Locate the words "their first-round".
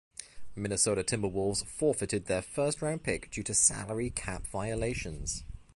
2.25-3.03